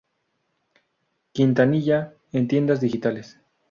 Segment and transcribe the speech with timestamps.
[1.31, 3.37] Quintanilla en tiendas digitales.